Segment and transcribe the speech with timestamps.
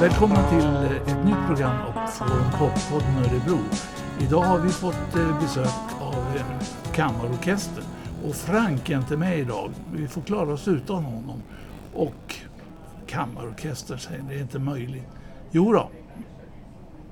[0.00, 1.76] Välkomna till ett nytt program
[2.08, 3.58] från Poppodden Örebro.
[4.20, 6.42] Idag har vi fått eh, besök av eh,
[6.94, 7.84] kammarorkestern.
[8.24, 9.70] Och Frank är inte med idag.
[9.92, 11.42] Vi får klara oss utan honom.
[11.94, 12.36] Och
[13.06, 15.06] kammarorkestern säger det är inte möjligt.
[15.50, 15.90] Jo då,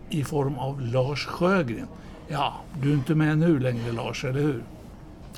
[0.09, 1.89] i form av Lars Sjögren.
[2.29, 4.63] Ja, du är inte med nu längre Lars, eller hur?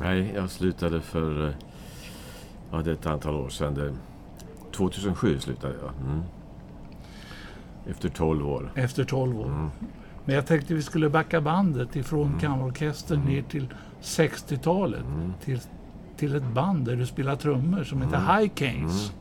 [0.00, 1.54] Nej, jag slutade för eh,
[2.70, 3.98] ja, det är ett antal år sedan.
[4.72, 6.10] 2007 slutade jag.
[6.10, 6.22] Mm.
[7.86, 8.72] Efter 12 år.
[8.74, 9.46] Efter 12 år.
[9.46, 9.70] Mm.
[10.24, 12.40] Men jag tänkte vi skulle backa bandet ifrån mm.
[12.40, 13.66] kammarorkestern ner till
[14.02, 15.04] 60-talet.
[15.04, 15.32] Mm.
[15.44, 15.60] Till,
[16.16, 18.36] till ett band där du spelar trummor som heter Mm.
[18.36, 19.12] High Canes.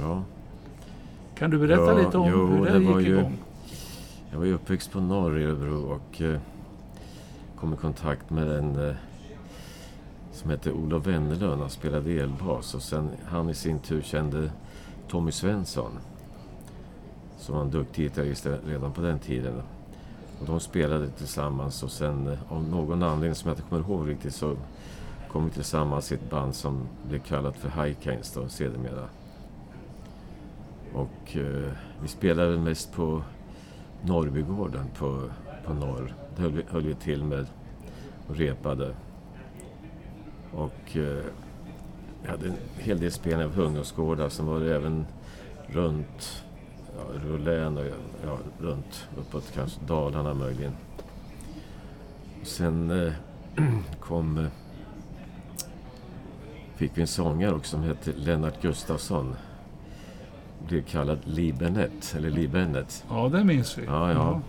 [0.00, 0.22] Ja,
[1.34, 3.38] Kan du berätta Ja, lite om jo, hur det, det gick ju- igång?
[4.30, 6.40] jag var ju uppväxt på norr i Örebro och eh,
[7.56, 8.94] kom i kontakt med en eh,
[10.32, 11.60] som hette Olof Wennerlund.
[11.60, 14.50] Han spelade elbas och sen han i sin tur kände
[15.08, 15.90] Tommy Svensson.
[17.48, 19.62] Som var en duktig gitarrist redan på den tiden.
[20.40, 24.08] Och de spelade tillsammans och sen eh, av någon anledning som jag inte kommer ihåg
[24.08, 24.56] riktigt så
[25.28, 29.08] kom vi tillsammans i ett band som blev kallat för High då sedermera.
[30.94, 33.22] Och eh, vi spelade mest på
[34.02, 35.22] Norrbygården på,
[35.66, 36.14] på norr.
[36.36, 37.46] Där höll vi, höll vi till med
[38.26, 38.94] och repade.
[40.52, 41.24] Och eh,
[42.22, 44.28] vi hade en hel del spelningar på ungdomsgårdar.
[44.28, 45.06] Sen var det även
[45.66, 46.44] runt
[46.96, 47.84] ja, Rullän och
[48.24, 50.72] ja, runt uppåt kanske Dalarna möjligen.
[52.42, 53.12] Sen eh,
[54.00, 54.38] kom...
[54.38, 54.50] Eh,
[56.76, 59.36] fick vi en sångare också som hette Lennart Gustafsson.
[60.68, 63.04] Blev kallad Lee Bennett, eller Lee Bennett.
[63.10, 63.84] Ja, det minns vi.
[63.84, 64.40] Ja, ja.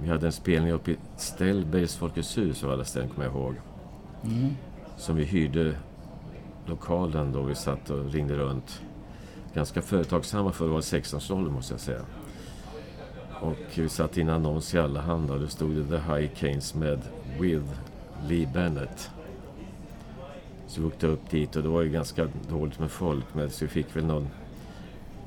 [0.00, 3.54] Vi hade en spelning uppe i Ställbergs Folkets hus av alla ställen, kommer jag ihåg.
[4.24, 4.50] Mm.
[4.96, 5.74] Som vi hyrde
[6.66, 8.82] lokalen då vi satt och ringde runt.
[9.58, 12.00] Ganska företagsamma för att vara 16-årsåldern måste jag säga.
[13.40, 17.00] Och vi satte in annons i Allehanda och då stod det The High Canes med
[17.40, 17.66] With
[18.28, 19.10] Lee Bennett.
[20.66, 23.64] Så vi åkte upp dit och det var ju ganska dåligt med folk men så
[23.64, 24.28] vi fick väl någon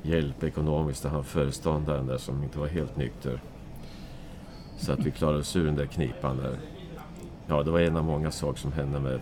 [0.02, 3.40] hjälp ekonomiskt av han föreståndaren där som inte var helt nykter.
[4.76, 6.58] Så att vi klarade oss ur den där knipan där.
[7.46, 9.20] Ja, det var en av många saker som hände med,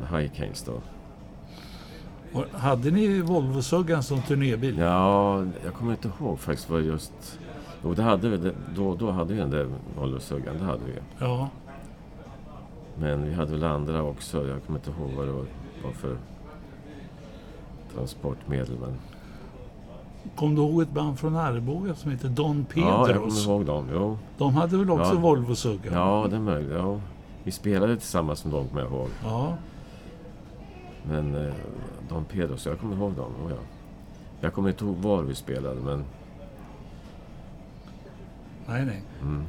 [0.00, 0.80] med High Canes då.
[2.34, 4.78] Och hade ni Volvo-suggan som turnébil?
[4.78, 7.38] Ja, jag kommer inte ihåg faktiskt vad just...
[7.84, 8.52] Jo, det hade vi.
[8.76, 10.92] Då, då hade vi den där Volvo-suggan, det hade vi.
[11.18, 11.48] Ja.
[12.98, 14.48] Men vi hade väl andra också.
[14.48, 15.44] Jag kommer inte ihåg vad det var,
[15.92, 16.16] för
[17.94, 18.78] transportmedel.
[18.80, 18.94] Men...
[20.36, 23.46] Kom du ihåg ett band från Arboga som heter Don Ja, jag kommer Pedros?
[23.46, 23.88] ihåg dem.
[23.92, 24.18] Jo.
[24.38, 25.20] De hade väl också Ja.
[25.20, 25.92] Volvo-sugga?
[25.92, 26.72] Ja, det är möjligt.
[26.72, 27.00] Ja.
[27.44, 29.08] Vi spelade tillsammans med dem, kommer jag ihåg.
[29.24, 29.54] Ja.
[31.08, 31.54] Men eh,
[32.08, 33.32] Don Pedros, jag kommer ihåg dem.
[33.44, 33.56] Oh, ja.
[34.40, 36.04] Jag kommer inte ihåg var vi spelade, men...
[38.66, 39.02] Nej, nej.
[39.22, 39.44] Mm.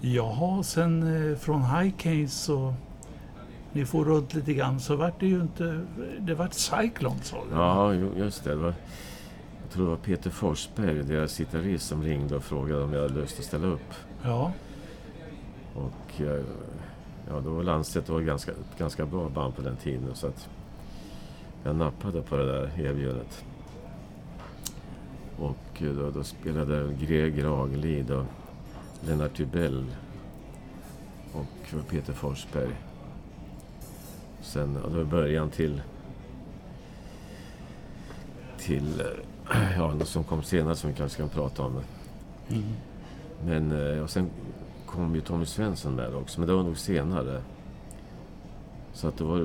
[0.00, 2.74] Jaha, sen eh, från High Canes så...
[3.72, 5.86] Ni får runt lite grann så vart det ju inte...
[6.18, 7.56] Det vart Cyclone sa du?
[7.56, 8.50] Ja, just det.
[8.50, 8.74] det var,
[9.62, 13.14] jag tror det var Peter Forsberg, deras gitarrist, som ringde och frågade om jag hade
[13.14, 13.94] lust att ställa upp.
[14.22, 14.52] Ja.
[15.74, 16.44] Och eh,
[17.28, 20.14] ja, då var Landstedt var ganska, ett ganska bra band på den tiden.
[20.14, 20.48] Så att
[21.64, 23.44] jag nappade på det där erbjudandet.
[25.38, 28.24] Och eh, då, då spelade Greg Ragelid och
[29.00, 29.86] Lennart Tybell
[31.32, 32.76] och Peter Forsberg.
[34.40, 35.82] Sen, ja, det var början till
[38.62, 41.80] till eh, ja, något som kom senare som vi kanske kan prata om.
[42.48, 42.62] Mm.
[43.44, 44.30] Men eh, och sen
[44.92, 47.42] kom ju Tommy Svensson med också, men det var nog senare.
[48.92, 49.38] Så att det var,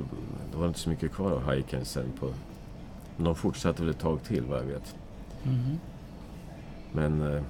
[0.52, 2.30] det var inte så mycket kvar av Hiken sen på...
[3.16, 4.96] Men de fortsatte väl ett tag till vad jag vet.
[5.44, 5.78] Mm.
[6.92, 7.22] Men...
[7.22, 7.42] Eh,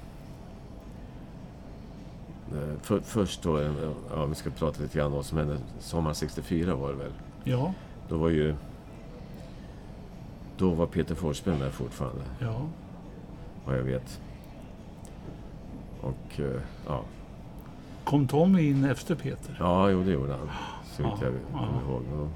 [2.53, 3.73] eh, för, först då, eh,
[4.11, 5.59] ja vi ska prata lite grann om vad som hände.
[5.79, 7.13] Sommaren 64 var det väl.
[7.45, 7.75] Ja,
[8.09, 8.55] Då var ju...
[10.57, 12.67] Då var Peter Forsberg med fortfarande, ja.
[13.65, 14.21] vad jag vet.
[16.01, 17.05] Och eh, ja,
[18.09, 19.57] Kom Tommy in efter Peter?
[19.59, 20.49] ja jo det gjorde han.
[20.85, 21.59] Så vitt Ja, jag ja.
[21.59, 22.03] kommer ihåg.
[22.13, 22.29] Ja.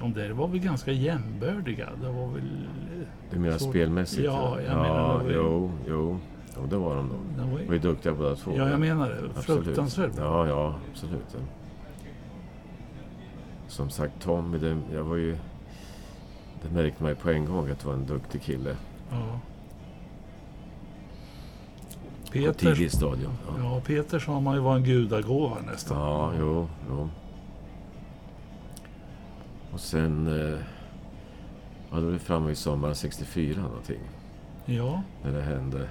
[0.00, 1.88] De där var väl ganska jämbördiga?
[2.02, 2.66] Det var väl...
[3.30, 4.24] Du menar Så- spelmässigt?
[4.24, 6.18] Ja, jag ja, menar, det var jo, jo.
[6.56, 7.18] Jo, det var de nog.
[7.36, 7.66] Var De ju...
[7.66, 8.52] var ju duktiga båda två.
[8.56, 9.42] Ja, jag menar det.
[9.42, 10.12] Fruktansvärt.
[10.18, 11.36] Ja, ja, absolut.
[13.68, 15.36] Som sagt, Tommy, det, jag var ju...
[16.62, 18.76] Det märkte man ju på en gång att det var en duktig kille.
[19.10, 19.40] Ja.
[22.26, 23.32] På Peter, tidigt stadium.
[23.46, 25.98] Ja, ja, Peter sa man ju var en gudagåva nästan.
[25.98, 27.08] ja jo, jo.
[29.72, 30.26] Och sen...
[30.52, 30.58] Eh,
[31.90, 34.00] Ja, då är vi framme vid sommaren 64 någonting.
[34.64, 35.88] Ja, När det hände.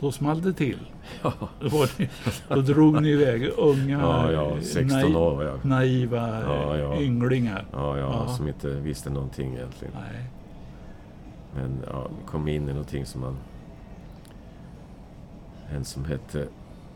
[0.00, 0.78] då small det till.
[1.22, 2.08] Ja, Då, ni,
[2.48, 5.64] då drog ni iväg unga, ja, ja 16 nai- år var jag.
[5.64, 7.00] naiva Ja, ja.
[7.00, 7.64] ynglingar.
[7.72, 8.28] Ja, ja, Ja.
[8.28, 9.94] som inte visste någonting egentligen.
[10.12, 10.24] Nej.
[11.54, 13.36] Men ja, kom in i någonting som man...
[15.74, 16.48] En som hette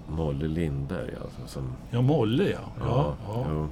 [0.08, 2.58] Molle Lindberg alltså, som Ja, Molle ja.
[2.80, 3.46] ja, ja.
[3.50, 3.68] Jo.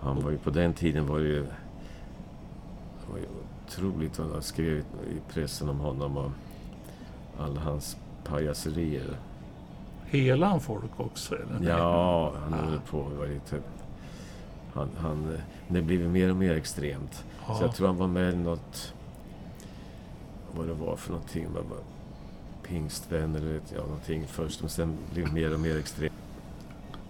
[0.00, 1.42] Han var ju, på den tiden var det ju...
[1.42, 3.24] Det var ju
[3.66, 4.78] otroligt vad han skrev
[5.10, 6.30] i pressen om honom och
[7.38, 9.16] alla hans pajaserier.
[10.06, 11.34] Hela han folk också?
[11.34, 11.68] Eller?
[11.70, 12.56] Ja, han Ah.
[12.56, 12.98] höll på.
[13.18, 13.58] Var lite...
[14.74, 15.38] Han, han,
[15.68, 17.24] det blev mer och mer extremt.
[17.48, 17.54] Ja.
[17.54, 18.94] Så jag tror han var med i något...
[20.56, 21.46] Vad det var för någonting.
[22.68, 24.60] Pingstvän eller jag, någonting först.
[24.60, 26.12] Men sen blev det mer och mer extremt.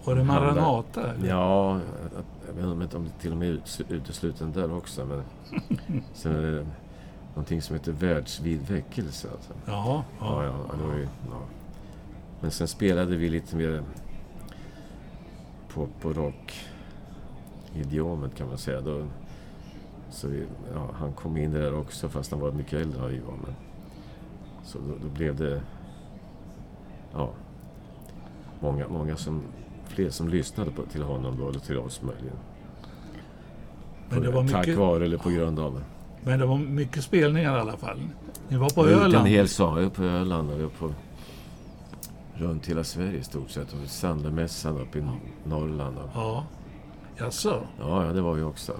[0.05, 1.13] Var det Maranata?
[1.13, 1.29] eller?
[1.29, 1.79] Ja,
[2.57, 5.05] jag, jag vet inte om det till och med är ut- utesluten där också.
[5.05, 5.23] Men
[6.13, 6.67] sen är det
[7.33, 9.27] någonting som heter världsvid väckelse.
[9.31, 9.53] Alltså.
[9.65, 11.39] Jaha, Ja, ja, ja, det var ju, ja.
[12.41, 13.83] Men sen spelade vi lite mer
[15.73, 16.65] pop och rock
[17.75, 18.81] idiomet kan man säga.
[18.81, 19.05] Då,
[20.09, 20.43] så vi,
[20.73, 23.33] ja, han kom in där också fast han var mycket äldre än vi var.
[23.43, 23.55] Men,
[24.67, 25.61] så då, då blev det
[27.13, 27.29] ja,
[28.59, 29.41] många, många som,
[29.87, 32.37] fler som lyssnade på, till honom då, eller till oss möjligen.
[34.09, 35.83] Men det var Tack mycket, vare eller på grund av.
[36.23, 37.99] men det var mycket spelningar i alla fall.
[38.49, 39.27] Ni var på ute en Öland?
[39.27, 39.89] hel sommar.
[39.89, 40.93] På Öland och vi var på
[42.33, 43.73] runt hela Sverige i stort sett.
[43.73, 45.05] Och Sandömässan uppe i
[45.43, 45.97] Norrland.
[45.97, 46.45] Och, Ja.
[47.17, 47.61] Jaså?
[47.79, 48.73] ja, ja, det var vi också.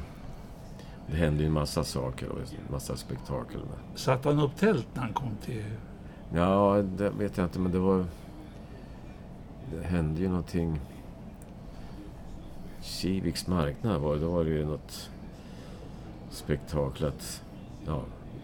[1.12, 3.60] Det hände ju en massa saker och en massa spektakel.
[3.96, 5.64] Satte han upp tält när han kom till...
[6.34, 8.06] Ja, det vet jag inte, men det var...
[9.76, 10.80] Det hände ju någonting...
[12.82, 14.22] Kiviks marknad var det.
[14.22, 15.10] Då var det ju något
[16.30, 17.44] spektakel att...
[17.86, 18.02] Ja,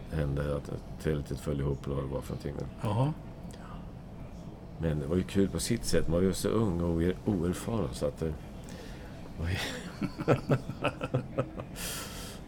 [0.10, 0.72] det hände att
[1.04, 2.54] tältet föll ihop eller vad det var för någonting.
[2.58, 3.14] Men- Ja.
[4.80, 6.08] Men det var ju kul på sitt sätt.
[6.08, 8.34] Man var ju så ung och oer- oerfaren så att det...
[9.40, 10.36] var ju-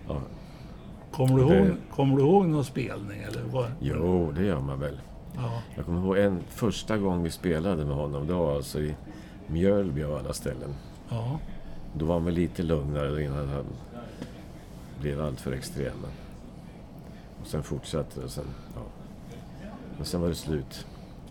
[0.08, 0.22] ja,
[1.27, 3.22] Kommer du, ihåg, kommer du ihåg någon spelning?
[3.22, 3.72] Eller vad?
[3.80, 5.00] jo, det gör man väl.
[5.36, 5.62] Ja.
[5.75, 8.27] Jag kommer ihåg en första gång vi spelade med honom.
[8.27, 8.95] Det var alltså i
[9.48, 10.75] Mjölby av alla ställen.
[11.10, 11.39] ja.
[11.98, 13.66] Då var han väl lite lugnare innan han
[15.01, 15.98] blev alltför extrem.
[17.42, 18.25] Och sen fortsatte det.
[18.25, 18.45] och Sen,
[18.75, 18.81] ja.
[19.98, 20.88] Men sen var det slut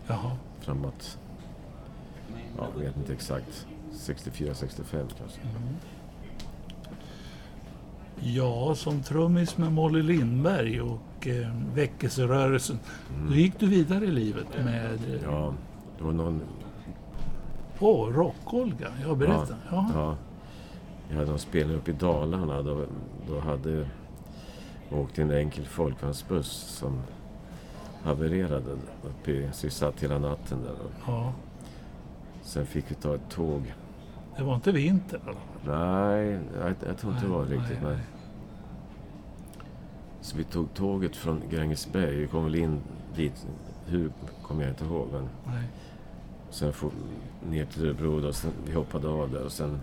[0.07, 0.31] Jaha.
[0.59, 1.17] framåt.
[2.57, 3.67] Ja, jag vet inte exakt.
[3.93, 5.39] 64-65 kanske.
[8.19, 12.79] Ja, som trummis med Molly Lindberg och eh, väckelserörelsen.
[13.15, 13.27] Mm.
[13.29, 14.93] Då gick du vidare i livet med...
[14.93, 15.53] eh, Ja,
[15.97, 16.41] det var någon...
[17.79, 18.87] Åh, Rock-Olga.
[19.07, 19.55] Ja, berätta.
[19.71, 19.89] Ja.
[19.93, 20.15] Ja,
[21.09, 22.61] jag hade någon spelning uppe i Dalarna.
[22.61, 22.85] Då,
[23.27, 23.87] då hade
[24.91, 27.01] åkt en enkel folkvagnsbuss som
[28.03, 28.71] havererade
[29.03, 30.73] uppe i, så vi satt hela natten där.
[31.07, 31.33] Ja.
[32.41, 33.73] sen fick vi ta ett tåg.
[34.37, 35.79] Det var inte vinter i alla fall.
[35.79, 37.81] Nej, jag, jag tror inte det var Nej, riktigt.
[37.83, 38.05] nej, Nej,
[40.21, 42.15] Så vi tog tåget från Grängesberg.
[42.15, 42.79] Vi kom väl in
[43.15, 43.47] dit.
[43.85, 44.11] Hur
[44.43, 45.07] kommer jag inte ihåg.
[45.11, 45.63] Men Nej.
[46.49, 46.91] Sen for,
[47.49, 49.79] ner till Örebro då, sen vi hoppade av där och sen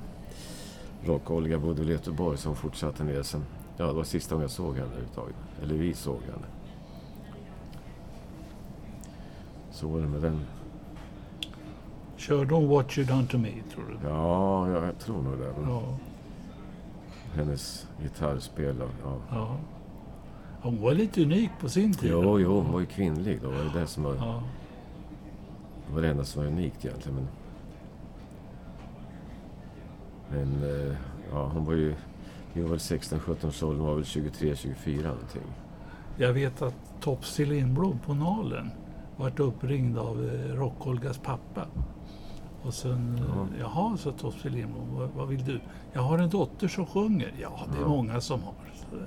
[1.04, 3.44] Rock-Olga bodde i Göteborg så hon fortsatte ner sen.
[3.76, 5.36] Ja, det var sista gången jag såg henne överhuvudtaget.
[5.62, 6.46] Eller vi såg henne.
[9.70, 10.40] Så var det med den.
[12.22, 14.08] Körde hon What You Done To Me, tror du?
[14.08, 15.54] Ja, jag tror nog det.
[15.66, 15.82] Ja.
[17.34, 19.16] Hennes gitarrspel ja.
[19.30, 19.56] ja.
[20.62, 22.10] Hon var lite unik på sin tid.
[22.10, 23.50] Jo, jo, hon var ju kvinnlig då.
[23.50, 24.42] Det var det som var, Ja.
[25.88, 27.16] det var det enda som var unikt egentligen.
[27.16, 27.28] Men,
[30.30, 30.96] men eh,
[31.32, 31.94] ja, hon var ju...
[32.52, 35.42] Vi var väl 16-17 års ålder, hon var väl 23-24 någonting.
[36.16, 38.70] Jag vet att Topsy Lindblom på Nalen
[39.16, 41.66] vart uppringd av eh, Rock-Olgas pappa.
[42.66, 43.46] Och sen, Ja.
[43.60, 45.60] jaha, sa Topsy Lindblom, vad, vad vill du?
[45.92, 47.32] Jag har en dotter som sjunger.
[47.40, 47.88] Ja, det är Ja.
[47.88, 48.54] många som har,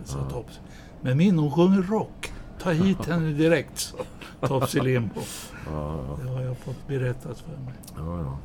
[0.04, 0.30] sa Ja.
[0.30, 0.60] Topsy.
[1.02, 2.32] Men min, hon sjunger rock.
[2.60, 5.24] Ta hit henne direkt, sa Topsy Lindblom.
[5.72, 7.74] Ja, ja, Det har jag fått berättat för mig.
[7.98, 8.38] ja, ja.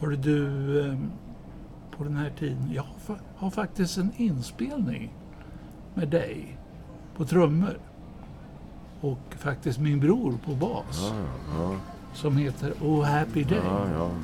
[0.00, 0.98] Hörde du, eh,
[1.96, 5.12] på den här tiden, jag har, har faktiskt en inspelning
[5.94, 6.58] med dig
[7.16, 7.78] på trummor.
[9.00, 11.12] Och faktiskt min bror på bas.
[11.12, 11.14] Ja,
[11.58, 11.74] ja,
[12.16, 13.58] Som heter Oh Happy Day.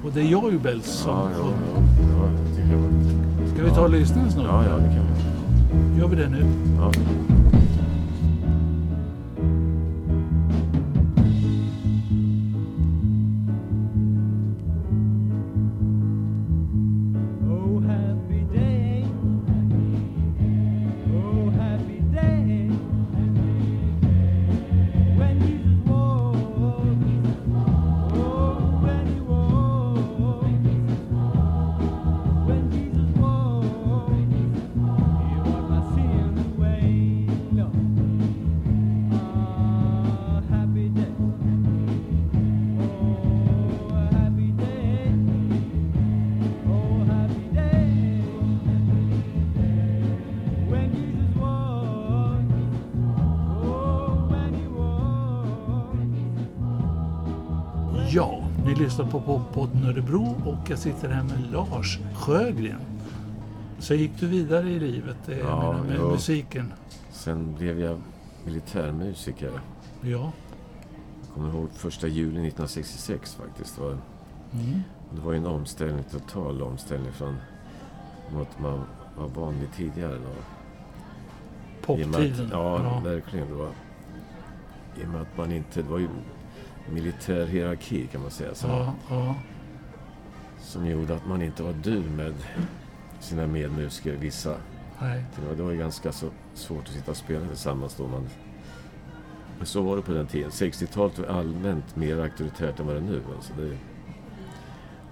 [0.05, 1.53] Och det är Joybells som Ja, ja,
[2.15, 2.29] ja.
[3.55, 4.45] Ska vi ta och lyssna snutt?
[4.49, 6.01] Ja, ja, det kan vi.
[6.01, 6.45] Gör vi det nu?
[58.65, 62.81] Ni lyssnar på Poppodden Örebro och jag sitter här med Lars Sjögren.
[63.79, 66.73] Så gick du vidare i livet eh, Ja, med, med musiken?
[67.11, 67.99] Sen blev jag
[68.45, 69.51] militärmusiker.
[70.01, 70.33] Ja.
[71.21, 73.77] Jag kommer ihåg första juli 1966 faktiskt.
[73.77, 73.97] Det var,
[74.55, 74.81] Mm.
[75.15, 77.37] det var en omställning, total omställning från
[78.33, 78.85] något man
[79.17, 80.15] var van vid tidigare.
[80.15, 80.43] Då.
[81.87, 82.47] Poptiden.
[82.47, 83.49] Att, ja, verkligen.
[83.49, 83.69] Det var,
[85.01, 85.83] I och med att man inte...
[85.83, 86.09] Det var ju
[86.91, 88.55] militär hierarki kan man säga.
[88.55, 89.35] Som, ja, ja.
[90.61, 92.35] som gjorde att man inte var du med
[93.21, 94.57] sina medmusiker, vissa.
[95.01, 95.25] Nej.
[95.57, 98.07] Det var, ju ganska så svårt att sitta och spela tillsammans då.
[98.07, 98.29] Man,
[99.59, 100.51] men så var det på den tiden.
[100.51, 103.23] 60-talet var allmänt mer auktoritärt än vad det är nu.
[103.37, 103.77] Alltså det,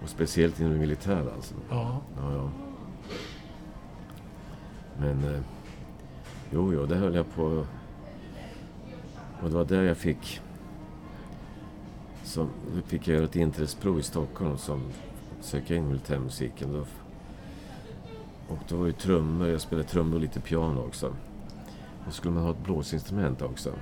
[0.02, 1.54] och speciellt inom det militära alltså.
[1.70, 2.00] Ja.
[2.16, 2.50] Ja, ja.
[4.98, 5.34] Men...
[5.34, 5.40] Eh,
[6.50, 7.66] jo, jo, det höll jag på...
[9.42, 10.40] Och det var där jag fick...
[12.30, 12.48] Som,
[12.86, 14.82] fick jag göra ett inträdesprov i Stockholm som
[15.40, 16.72] söka in militärmusiken.
[16.72, 16.84] Då,
[18.54, 21.16] och då var det trummor, jag spelade trummor och lite piano också.
[22.06, 23.72] Då skulle man ha ett blåsinstrument också.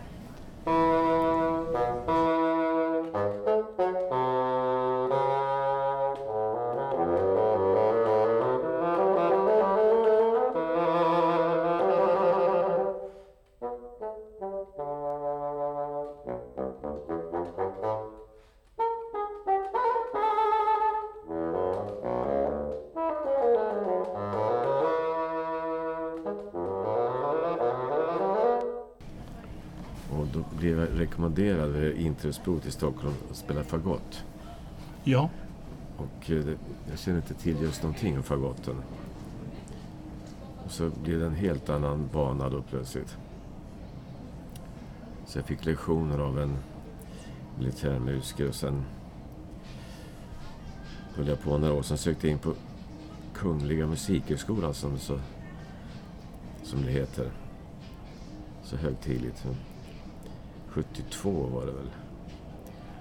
[31.08, 34.24] Rekommenderad vid inträdesprov till Stockholm att spela fagott.
[35.04, 35.30] ja.
[35.96, 36.46] Och eh,
[36.90, 38.76] jag känner inte till just någonting om fagotten.
[40.64, 43.16] Och så blev det en helt annan bana då plötsligt.
[45.26, 46.56] Så jag fick lektioner av en
[47.58, 48.84] militärmusiker och sen
[51.14, 51.82] höll jag på några år.
[51.82, 52.54] Sen sökte jag in på
[53.34, 55.18] Kungliga Musikhögskolan som, så,
[56.62, 57.30] som det heter.
[58.62, 59.46] Så högtidligt.
[60.70, 61.90] 72 var det väl.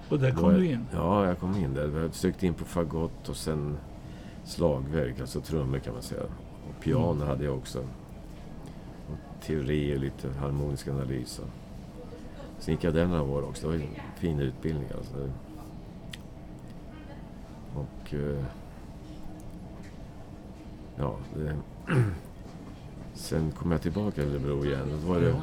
[0.08, 0.86] Och där kom jag- du in.
[0.92, 2.00] Ja, jag kom in där.
[2.02, 3.76] Jag sökte in på fagott och sen
[4.44, 6.22] slagverk, alltså trummor kan man säga.
[6.22, 7.28] Och piano Mm.
[7.28, 7.78] hade jag också.
[9.08, 11.38] Och teori och lite harmonisk analys.
[11.38, 11.48] och-
[12.58, 13.70] Sen gick jag där några år också.
[13.70, 15.30] Det var en fin utbildning alltså.
[17.74, 18.14] Och...
[18.14, 18.44] eh,
[20.96, 21.56] Ja, det...
[23.14, 25.34] Sen kom jag tillbaka till Örebro igen och då var det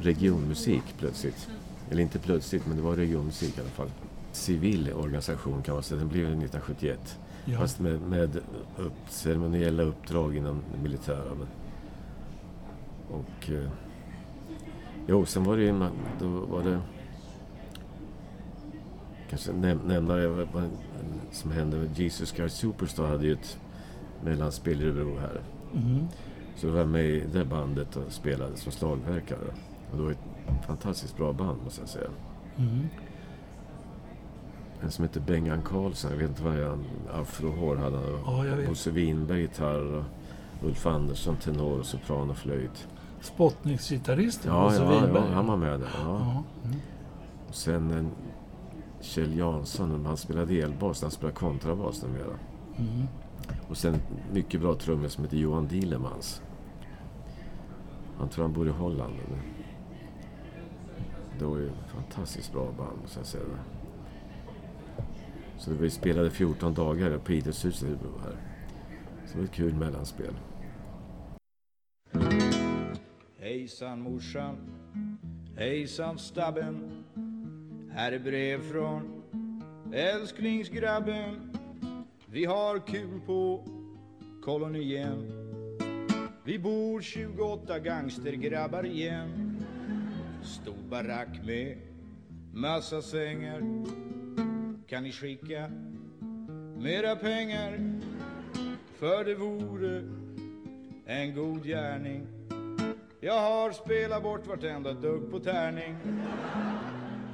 [0.00, 1.48] regionmusik plötsligt.
[1.90, 3.90] Eller inte plötsligt, men det var regionmusik i alla fall.
[4.32, 5.98] Civil organisation kan man säga.
[5.98, 7.18] Den blev 1971.
[7.44, 7.58] Ja.
[7.58, 8.36] Fast med, med
[8.76, 11.34] upp, ceremoniella uppdrag inom det militära.
[11.38, 11.48] Men,
[13.10, 13.50] och...
[13.50, 13.70] Eh,
[15.06, 15.90] jo, sen var det ju...
[16.20, 16.80] Då var det...
[19.30, 20.70] Kanske näm, nämna vad,
[21.32, 23.58] som hände Jesus Christ Superstar hade ju ett
[24.24, 25.40] mellanspel i Örebro här.
[25.74, 26.06] Mm.
[26.56, 29.54] Så då var jag med i det bandet och spelade som slagverkare.
[29.90, 30.18] Och det var ett
[30.66, 32.08] fantastiskt bra band måste jag säga.
[32.56, 32.88] Mm.
[34.80, 38.06] En som heter Bengan Karlsson, jag vet inte vad han afrohår hade han.
[38.26, 38.68] Ja, jag vet.
[38.68, 40.04] Bosse Winberg gitarr
[40.62, 42.88] Ulf Andersson tenor, sopran och flöjt.
[43.20, 45.24] Spottningsgitarristen Ja, Bosse ja, Wiberg.
[45.28, 45.88] ja, han var med där.
[45.94, 46.20] Ja.
[46.20, 46.44] Ja.
[46.64, 46.76] Mm.
[47.48, 48.10] Och sen en
[49.00, 52.38] Kjell Jansson, han spelade elbas, han spelar kontrabas numera.
[52.78, 53.06] Mm.
[53.68, 54.00] Och sen en
[54.32, 56.42] mycket bra trummis som heter Johan Dielemans.
[58.18, 59.14] Han tror han bor i Holland.
[59.28, 59.38] Men
[61.38, 63.44] det var ju fantastiskt bra band, måste jag säga.
[65.58, 68.36] Så vi spelade 14 dagar på Idrottshuset i Örebro här.
[69.26, 70.34] Så det var ett kul mellanspel.
[73.38, 74.56] Hejsan morsan,
[75.56, 77.04] hejsan stabben.
[77.90, 79.22] Här är brev från
[79.92, 81.56] älsklingsgrabben.
[82.26, 83.64] Vi har kul på
[84.44, 85.32] kolonien.
[86.44, 89.47] Vi bor 28 gangstergrabbar igen.
[90.48, 91.76] Stor barack med
[92.52, 93.60] massa sängar.
[94.86, 95.70] Kan ni skicka
[96.76, 98.00] mera pengar?
[98.94, 100.02] För det vore
[101.06, 102.26] en god gärning.
[103.20, 105.96] Jag har spelat bort vartenda dugg på tärning.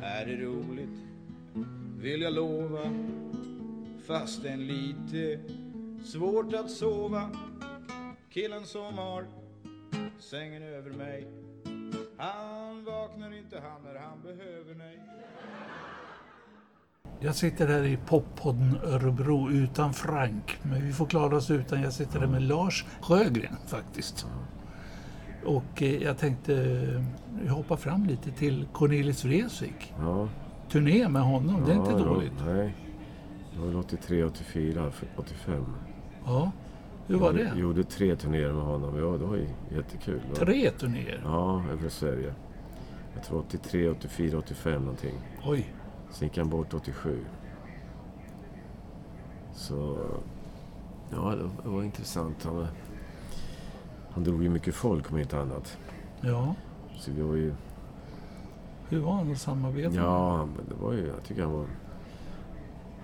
[0.02, 0.98] Är det roligt?
[1.98, 2.94] Vill jag lova.
[4.06, 5.40] Fastän lite
[6.04, 7.30] svårt att sova.
[8.30, 9.26] Killen som har
[10.18, 11.43] sängen över mig.
[12.16, 15.00] Han vaknar inte han när han behöver mig.
[17.20, 20.58] Jag sitter här i poppodden Örebro utan Frank.
[20.62, 21.82] Men vi får klara oss utan.
[21.82, 24.26] Jag sitter här med Lars Sjögren faktiskt.
[25.44, 26.54] Och eh, jag tänkte
[27.44, 29.94] eh, hoppa fram lite till Cornelis Vreeswijk.
[29.98, 30.28] Ja,
[30.68, 32.32] Turné med honom, det är inte ja, dåligt.
[32.38, 32.74] Ja, nej.
[33.52, 35.66] Det var väl 83, 84, 85.
[36.24, 36.52] Ja,
[37.06, 37.60] hur var Jag det?
[37.60, 38.98] gjorde tre turnéer med honom.
[38.98, 39.38] Ja, det var
[39.76, 40.20] jättekul.
[40.34, 41.20] Tre turnéer?
[41.24, 42.34] Ja, över Sverige.
[43.14, 45.14] Jag tror 83, 84, 85 någonting.
[45.44, 45.74] Oj.
[46.10, 47.24] Sen gick han bort 87.
[49.52, 49.98] Så...
[51.10, 52.44] Ja, det var intressant.
[52.44, 52.66] Han,
[54.10, 55.78] han drog ju mycket folk om inte annat.
[56.20, 56.54] Ja.
[56.98, 57.54] Så vi var ju...
[58.88, 59.98] Hur var han att samarbeta med?
[60.04, 61.06] Ja, han- det var ju...
[61.06, 61.66] Jag tycker han var...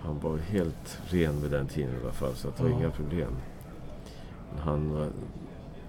[0.03, 2.77] Han var helt ren vid den tiden i alla fall, så att det var Ja.
[2.77, 3.35] inga problem.
[4.59, 5.11] Han,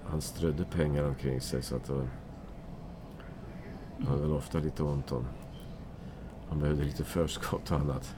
[0.05, 1.87] han strödde pengar omkring sig så att.
[3.97, 5.25] Han hade väl ofta lite ont om...
[6.49, 8.15] Han behövde lite förskott och annat.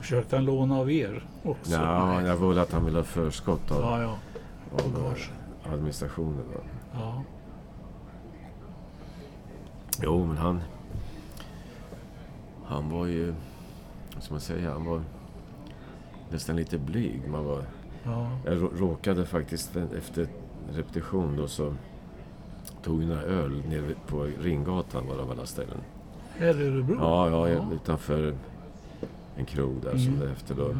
[0.00, 1.72] Försökte han låna av er också?
[1.72, 2.26] Ja, Nej.
[2.26, 4.18] jag var att han ville ha förskott av, Ja, ja.
[4.72, 6.44] av eh, administrationen.
[6.54, 6.60] Då.
[6.94, 7.22] ja.
[10.02, 10.60] Jo, men han...
[12.64, 13.34] Han var ju...
[14.14, 14.72] Vad ska man säga?
[14.72, 15.02] Han var
[16.30, 17.28] nästan lite blyg.
[17.28, 17.62] Man var,
[18.06, 18.30] ja.
[18.44, 20.28] jag rå- råkade faktiskt efter
[20.72, 21.74] repetition då så
[22.82, 25.78] tog några öl nere på Ringgatan var det av alla ställen.
[26.38, 26.96] Här i Örebro?
[27.00, 27.72] Ja, ja, Ja.
[27.72, 28.34] utanför
[29.36, 30.20] en krog där som Mm.
[30.20, 30.74] det efter då.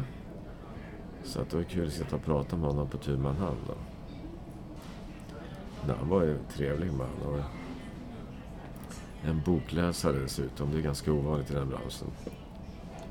[1.23, 3.57] Så att det var kul att sitta och prata med honom på tu man hand
[3.67, 3.73] då.
[5.87, 7.07] Nej, han var ju en trevlig man.
[7.33, 7.39] Och
[9.25, 10.71] en bokläsare dessutom.
[10.71, 12.07] Det är ganska ovanligt i den branschen.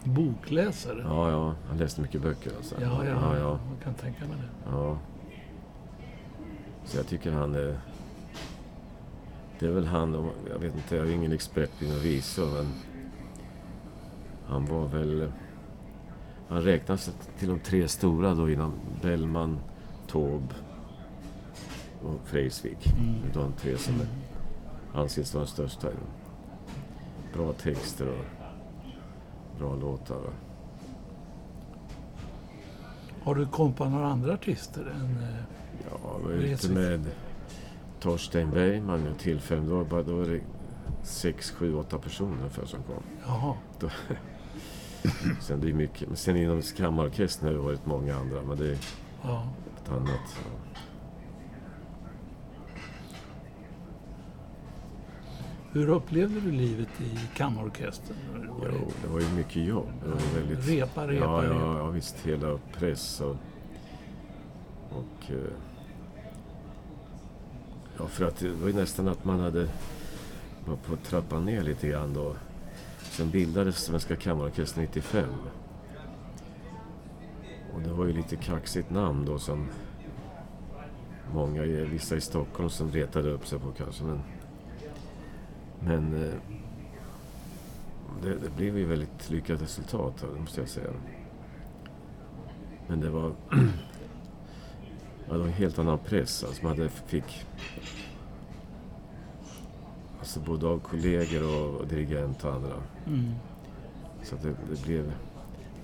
[0.07, 1.03] Bokläsare?
[1.09, 1.55] Ja, ja.
[1.69, 2.75] Han läste mycket böcker alltså.
[2.81, 3.11] ja, ja.
[3.11, 4.71] ja, ja, Jag kan tänka mig det.
[4.77, 4.99] ja.
[6.85, 7.81] Så jag tycker han är...
[9.59, 12.67] Det är väl han, jag vet inte, jag är ingen expert inom visor men...
[14.47, 15.33] Han var väl...
[16.49, 19.59] Han räknas till de tre stora då inom Bellman,
[20.07, 20.55] Taube
[22.03, 22.87] och Freisvik.
[22.87, 23.15] Mm.
[23.35, 24.07] De tre som är,
[25.01, 25.89] anses vara de största.
[27.35, 28.25] Bra texter och
[29.59, 30.21] bra låtar.
[33.23, 35.17] Har du kompat några andra artister än...
[35.23, 35.35] eh,
[35.91, 37.05] Ja, jag var ute med
[38.01, 39.69] Torsten Bergman vid tillfällen.
[39.69, 40.41] Då, var- då var det
[41.03, 43.03] sex, sju, åtta personer ungefär som kom.
[43.27, 43.55] Jaha.
[45.41, 48.69] Sen, det är mycket, men sen inom kammarorkestern har det varit många andra, men det
[48.71, 48.79] är
[49.23, 49.49] Ja.
[49.85, 50.09] ett annat.
[50.37, 50.81] Ja.
[55.77, 58.17] Hur upplevde du livet i kammarorkestern?
[58.63, 59.89] Jo, det var ju mycket jobb.
[60.05, 60.69] Det var väldigt...
[60.69, 61.55] Repa, repa, ja, repa.
[61.55, 62.17] ja, ja, visst.
[62.27, 63.37] Hela press och...
[64.91, 65.53] och eh,
[67.99, 69.69] ja, för att det var ju nästan att man hade...
[70.67, 72.37] var på att trappa ner lite grann då.
[72.99, 75.25] Sen bildades Svenska Kammarorkestern 95.
[77.75, 79.69] Och det var ju lite kaxigt namn då som...
[81.35, 84.21] Många, vissa i Stockholm som retade upp sig på kanske, men...
[85.81, 86.25] Men...
[86.25, 86.35] Eh,
[88.23, 90.91] det, det blev ju väldigt lyckat resultat, det måste jag säga.
[92.87, 93.33] Men det var...
[95.29, 96.45] ja, det var en helt annan press.
[96.45, 97.47] Alltså man hade, fick...
[100.19, 102.75] Alltså både av kollegor och, och dirigent och andra.
[103.07, 103.35] Mm.
[104.23, 105.13] Så att det, det blev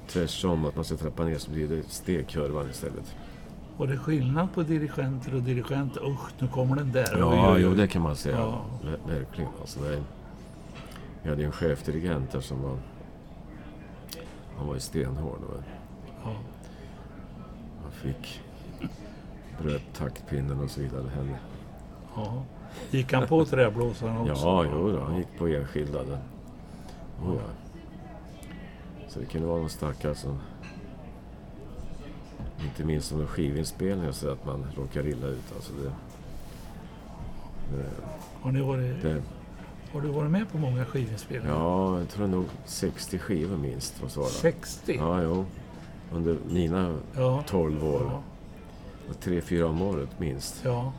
[0.06, 0.64] tvärsom.
[0.64, 3.16] Att man ska trappa ner så blir det stegkurvan istället.
[3.82, 6.10] Var det skillnad på dirigenter och dirigenter?
[6.10, 7.16] Usch, nu kommer den där.
[7.18, 7.62] Ja, oj, oj.
[7.62, 8.36] jo det kan man säga.
[8.38, 8.60] Ja.
[8.84, 9.50] Ver- Verkligen.
[9.60, 10.02] Alltså, det,
[11.22, 12.76] vi hade en chefdirigent där som var...
[14.56, 15.38] Han var ju stenhård.
[15.48, 15.62] Och
[16.24, 16.30] Ja.
[17.82, 18.40] han fick...
[19.62, 21.08] Bröt taktpinnen och så vidare.
[21.14, 21.38] Henne.
[22.16, 22.42] Ja.
[22.90, 24.44] Gick han på träblåsaren också?
[24.46, 26.00] Ja, jo då, han gick på enskilda.
[26.02, 26.08] Oh,
[27.24, 27.40] ja.
[29.08, 30.38] Så det kunde vara någon stackare som...
[32.64, 35.52] Inte minst som en skivinspelning så att man råkar illa ut.
[35.56, 35.92] Alltså det,
[37.76, 37.84] det,
[38.40, 39.22] Har, ni varit, det,
[39.92, 41.54] har du varit med på många skivinspelningar?
[41.56, 44.16] ja, jag tror nog 60 skivor minst.
[44.16, 44.28] Vara.
[44.28, 44.96] 60?
[44.98, 45.44] Ja, jo.
[46.12, 47.44] Under mina Ja.
[47.46, 48.02] 12 år.
[48.10, 48.22] Ja.
[49.10, 50.60] Och Tre, fyra om året minst.
[50.64, 50.92] ja.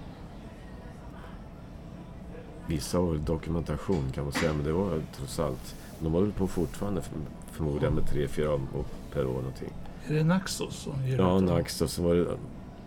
[2.67, 5.75] Vissa år dokumentation kan man säga, men det var trots allt...
[5.99, 7.17] De håller på fortfarande för-
[7.51, 8.67] förmodligen med tre, fyra om
[9.13, 9.73] per år någonting.
[10.07, 11.55] Är det Naxos som ger Ja, ut dem?
[11.57, 12.37] Nax och sen var det...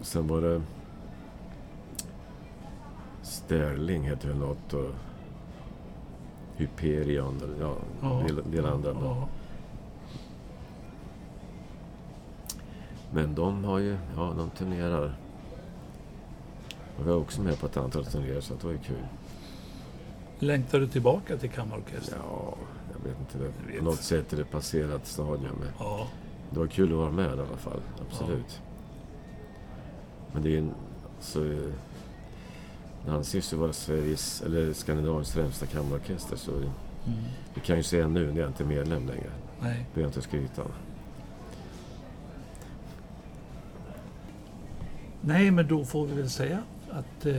[0.01, 0.63] Sen var det...
[3.23, 4.91] Sterling heter det något och...
[6.57, 8.23] Hyperion, eller ja, Ja.
[8.27, 8.91] del, del andra.
[9.03, 9.29] Ja.
[13.13, 13.97] Men de har ju...
[14.17, 15.17] Ja, de turnerar.
[16.99, 19.07] Och vi var också med på ett antal turnéer, så det var ju kul.
[20.39, 22.19] Längtar du tillbaka till kammarorkestern?
[22.31, 22.55] Ja,
[22.93, 23.39] jag vet inte.
[23.39, 23.79] Jag vet.
[23.79, 25.65] på något sätt är det passerat stadium.
[25.79, 26.07] Ja
[26.51, 27.81] det var kul att vara med i alla fall.
[28.01, 28.45] Absolut.
[28.49, 28.67] Ja.
[30.33, 30.71] Men det är en...
[31.17, 31.41] Alltså,
[33.05, 36.37] det anses ju vara Sveriges, eller Skandinaviens främsta kammarorkester.
[36.37, 37.25] Så det, mm.
[37.55, 39.31] det kan jag ju säga nu när jag inte är medlem längre.
[39.61, 39.87] Nej.
[39.95, 40.63] Behöver jag inte skryta.
[40.63, 40.71] om.
[45.21, 47.35] Nej, men då får vi väl säga att eh,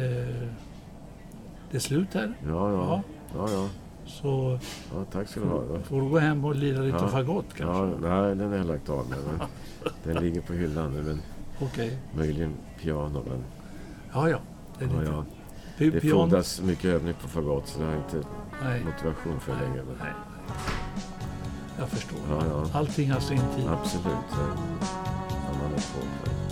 [1.71, 2.33] det är slut här.
[2.47, 2.73] Ja, ja.
[2.73, 3.03] ja.
[3.35, 3.69] ja, ja.
[4.07, 4.59] Så
[4.93, 5.61] ja tack ska du ha.
[5.61, 5.79] Då.
[5.83, 7.07] får du gå hem och lira lite Ja.
[7.07, 8.07] fagott kanske.
[8.07, 9.17] Ja, nej, den har jag lagt av med.
[9.29, 9.47] Men
[10.13, 11.01] den ligger på hyllan nu.
[11.03, 11.21] Men
[11.61, 11.97] Okej.
[12.15, 13.23] möjligen piano.
[13.29, 13.43] Men,
[14.13, 14.37] Ja, ja.
[14.79, 15.23] Det, är ja, ja.
[15.91, 18.27] Det fordras mycket övning på fagott så det har inte
[18.63, 18.83] Nej.
[18.85, 19.83] motivation för längre.
[19.87, 20.13] Men, Nej.
[21.79, 22.19] Jag förstår.
[22.29, 22.65] Ja, ja.
[22.79, 23.67] Allting har sin tid.
[23.67, 24.31] absolut.
[25.29, 26.46] När man är på.